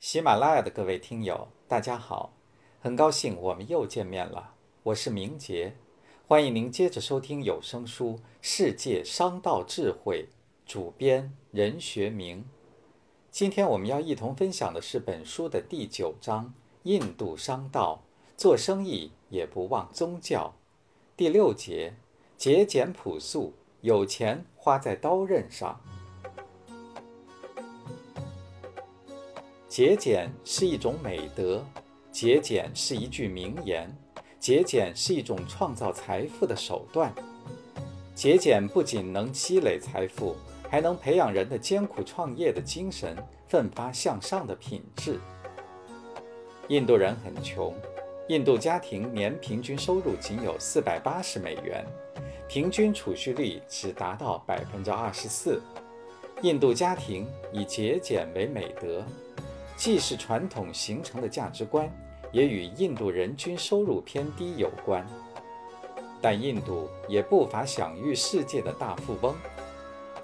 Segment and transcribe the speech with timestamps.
[0.00, 2.32] 喜马拉雅的各位听友，大家好，
[2.80, 4.54] 很高兴我们又见面了。
[4.84, 5.76] 我是明杰，
[6.26, 10.26] 欢迎您接着收听有声书《世界商道智慧》，
[10.64, 12.46] 主编任学明。
[13.30, 16.54] 今天我们要一同分享的是本书的第九章：
[16.84, 18.02] 印度商道，
[18.38, 20.54] 做生意也不忘宗教。
[21.14, 21.92] 第六节：
[22.38, 25.78] 节俭朴素，有钱花在刀刃上。
[29.70, 31.64] 节俭是一种美德，
[32.10, 33.88] 节俭是一句名言，
[34.40, 37.14] 节俭是一种创造财富的手段。
[38.12, 40.34] 节俭不仅能积累财富，
[40.68, 45.20] 还能培养人的艰苦创业的精神、奋发向上的品质。
[46.66, 47.72] 印度人很穷，
[48.26, 51.86] 印度家庭年平均收入仅有四百八十美元，
[52.48, 55.62] 平均储蓄率只达到百分之二十四。
[56.42, 59.04] 印度家庭以节俭为美德。
[59.80, 61.90] 既是传统形成的价值观，
[62.32, 65.06] 也与印度人均收入偏低有关。
[66.20, 69.34] 但印度也不乏享誉世界的大富翁，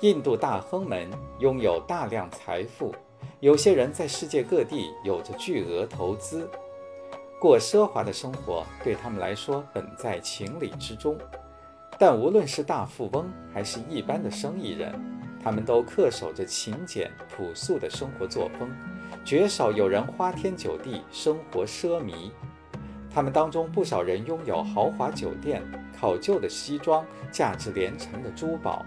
[0.00, 2.94] 印度大亨们拥有大量财富，
[3.40, 6.46] 有些人在世界各地有着巨额投资，
[7.40, 11.16] 过奢华的生活对他们来说本在情理之中。
[11.98, 14.92] 但无论是大富翁还是一般的生意人，
[15.42, 18.70] 他们都恪守着勤俭朴素的生活作风。
[19.26, 22.30] 绝少有人花天酒地，生活奢靡。
[23.12, 25.60] 他们当中不少人拥有豪华酒店、
[25.98, 28.86] 考究的西装、价值连城的珠宝，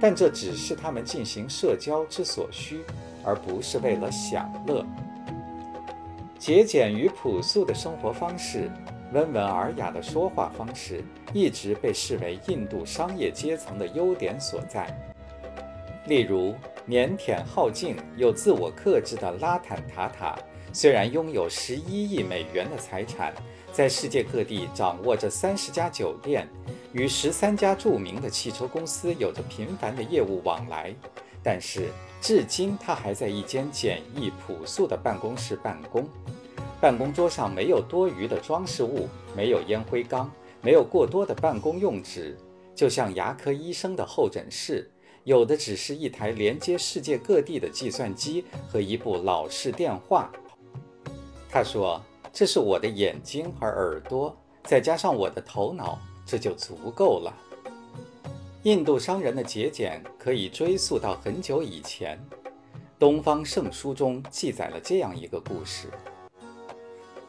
[0.00, 2.84] 但这只是他们进行社交之所需，
[3.24, 4.86] 而不是为了享乐。
[6.38, 8.70] 节俭与朴素的生活方式，
[9.12, 14.96] 温文尔雅的说话方式，一直被视为印度商业阶层的优点所在。
[16.06, 16.54] 例如。
[16.88, 20.36] 腼腆好静又自我克制的拉坦塔塔，
[20.72, 23.32] 虽然拥有十一亿美元的财产，
[23.72, 26.48] 在世界各地掌握着三十家酒店，
[26.92, 30.92] 与十三家著名的汽车公司有着频繁的业务往来，
[31.40, 31.88] 但是
[32.20, 36.04] 至今他还在一间简易朴素的办公室办公。
[36.80, 40.28] 办公桌上没有多余的装饰物，没有烟灰缸，
[40.60, 42.36] 没有过多的办公用纸，
[42.74, 44.90] 就像牙科医生的候诊室。
[45.24, 50.30] 有的只是一台连接世界各地的计算机和一部老式电话。
[51.48, 52.02] 他说
[52.32, 57.32] ：“这是我的眼睛和耳朵，再加上我的头脑，这就足够了。”
[58.64, 62.18] 印度商人的节俭可以追溯到很久以前，
[62.98, 65.88] 《东方圣书》中记载了这样一个故事：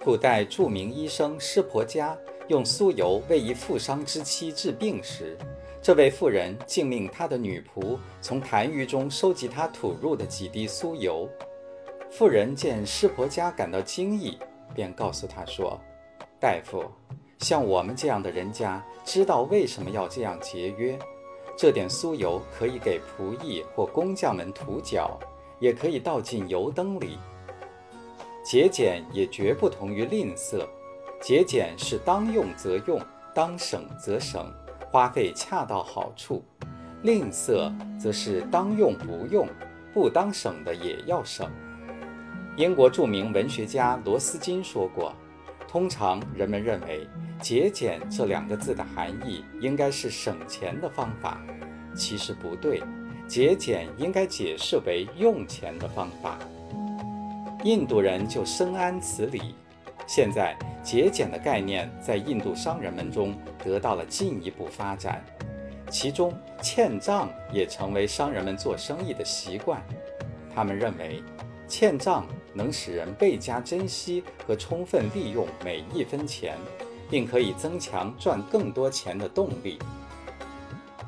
[0.03, 2.17] 古代著名医生湿婆家
[2.47, 5.37] 用酥油为一富商之妻治病时。
[5.83, 11.27] 这位妇人竟命他的女仆从痰盂中收集他吐入的几滴酥油。
[12.09, 14.37] 妇人见湿婆家感到惊异，
[14.73, 15.77] 便告诉他说
[16.39, 16.85] ：“大夫，
[17.39, 20.97] 像我们这样的人家，知道为什么要这样节约。
[21.57, 25.19] 这点酥油可以给仆役或工匠们涂脚，
[25.59, 27.19] 也可以倒进油灯里。
[28.41, 30.65] 节俭也绝不同于吝啬，
[31.19, 33.01] 节俭是当用则用，
[33.35, 34.49] 当省则省。”
[34.93, 36.43] 花费恰到好处，
[37.01, 39.47] 吝啬则是当用不用，
[39.91, 41.49] 不当省的也要省。
[42.57, 45.11] 英国著名文学家罗斯金说过
[45.67, 47.07] ：“通常人们认为
[47.41, 51.41] ‘节俭’这两个字的含义应该是省钱的方法，
[51.95, 52.83] 其实不对，
[53.27, 56.37] 节俭应该解释为用钱的方法。
[57.63, 59.55] 印度人就深谙此理。”
[60.05, 65.23] 现在，节俭的概念在印度商人们中得到了进一步发展，
[65.89, 69.81] 其中欠账也成为商人们做生意的习惯。
[70.53, 71.23] 他们认为，
[71.67, 76.57] 欠账能使人倍加珍惜和充分利用每一分钱，
[77.09, 79.79] 并可以增强赚更多钱的动力。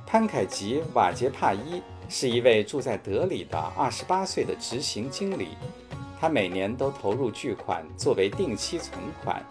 [0.07, 5.49] 潘凯吉·瓦杰帕伊是一位住在德里的28岁的执行经理。
[6.25, 9.45] 他每年都投入巨款作为定期存款，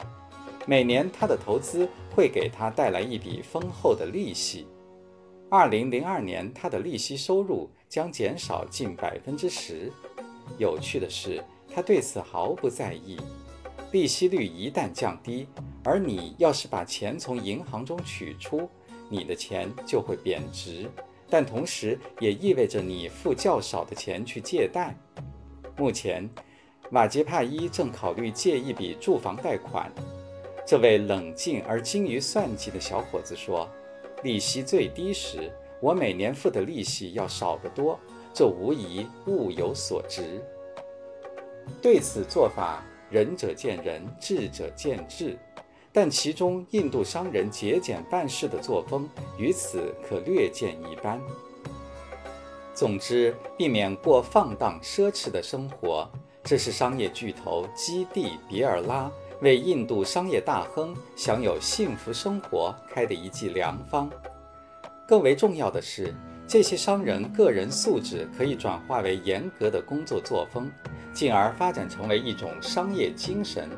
[0.66, 4.66] 每年他的投资会给他带来一笔丰厚的利息。
[5.48, 9.88] 二零零二年，他的利息收入将减少近百分之十。
[10.58, 11.40] 有趣的是，
[11.72, 13.20] 他对此毫不在意。
[13.92, 15.46] 利息率一旦降低，
[15.84, 18.68] 而你要是把钱从银行中取出，
[19.08, 20.90] 你的钱就会贬值，
[21.30, 24.92] 但同时也意味着你付较少的钱去借贷。
[25.76, 26.28] 目前。
[26.94, 29.92] 瓦吉帕伊正考虑借一笔住房贷款。
[30.64, 33.68] 这位冷静而精于算计的小伙子说
[34.22, 37.98] ：“利息最低时，我每年付的利息要少得多，
[38.32, 40.40] 这无疑物有所值。”
[41.82, 45.36] 对此做法，仁者见仁，智者见智。
[45.92, 51.20] 但其中印度商人节俭办事的作风与此可略见一斑。
[52.72, 56.08] 总之，避免过放荡奢侈的生活，
[56.44, 59.10] 这是商业巨头基蒂比尔拉
[59.40, 64.10] 为印度商业大亨享有幸福生活开的一剂良方。
[65.08, 66.14] 更为重要的是，
[66.46, 70.70] 这些商人个人素质可以转化为严格的工作作风，
[71.14, 73.68] 进而发展成为一种商业精神。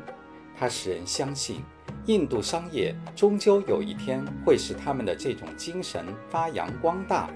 [0.59, 1.61] 它使人相信，
[2.05, 7.29] 印度商业终究有一天会使他们的这种精神发扬光大。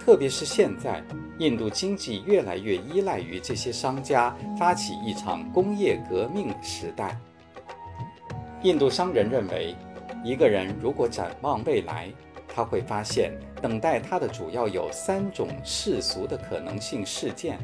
[0.00, 1.04] 特别是现在，
[1.38, 7.16] 印度经济越来越依赖于这些商家发起一场工业革命时代。
[8.62, 9.76] 印度商人认为，
[10.24, 12.10] 一个人如果展望未来，
[12.48, 17.58] 他会发现等待他的主要有三种世俗的可能性事件：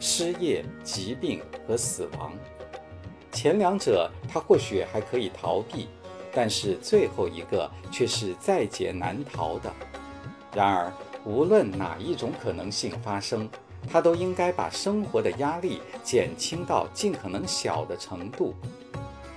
[0.00, 2.32] 失业、疾病和死亡。
[3.30, 5.88] 前两者他或许还可以逃避，
[6.32, 9.72] 但是最后一个却是在劫难逃的。
[10.54, 10.92] 然而，
[11.24, 13.48] 无论哪一种可能性发生，
[13.90, 18.54] 他都应该把生活的压力减轻到尽可能小的程度。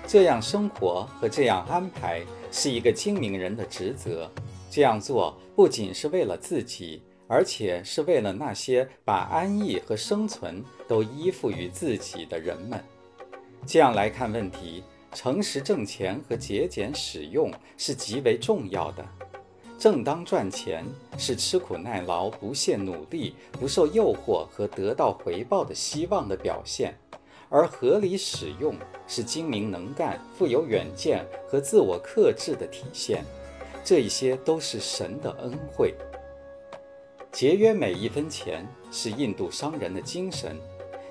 [0.05, 4.29] 这样生活和这样安排是一个精明人的职责。
[4.69, 12.83] 这样做不仅是为了自己，而且是为了那些把安逸和生存都依附于自己的人们。
[13.65, 14.83] 这样来看问题，
[15.13, 19.05] 诚实挣钱和节俭使用是极为重要的。
[19.77, 20.83] 正当赚钱
[21.19, 26.97] 是吃苦耐劳、不懈努力、不受诱惑和得到回报的希望的表现，
[27.47, 28.75] 而合理使用
[29.07, 33.23] 是精明能干、富有远见和自我克制的体现。
[33.83, 35.93] 这一些都是神的恩惠。
[37.31, 40.57] 节约每一分钱是印度商人的精神，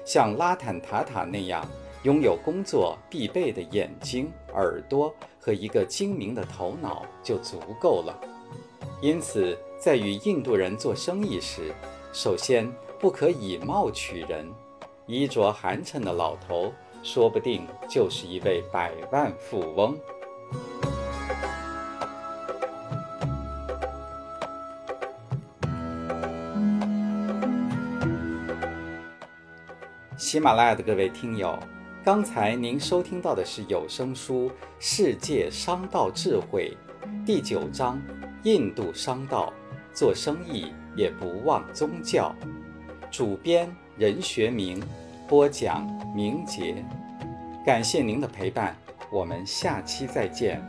[0.05, 1.65] 像拉坦塔塔那样
[2.03, 8.21] 拥有工作必备的眼睛、耳朵和一个精明的头脑就足够了。
[9.03, 11.75] 因此，在与印度人做生意时，
[12.15, 14.51] 首先不可以貌取人。
[15.07, 16.73] 衣着寒碜的老头，
[17.03, 19.97] 说不定就是一位百万富翁。
[30.17, 31.57] 喜马拉雅的各位听友，
[32.03, 34.49] 刚才您收听到的是有声书
[34.81, 36.75] 《世界商道智慧》
[37.27, 38.03] 第九章
[38.47, 39.53] 《印度商道》，
[39.93, 42.33] 做生意也不忘宗教。
[43.11, 44.81] 主编任学明，
[45.27, 45.85] 播讲
[46.15, 46.77] 明杰。
[47.65, 48.77] 感谢您的陪伴，
[49.11, 50.65] 我们下期再见。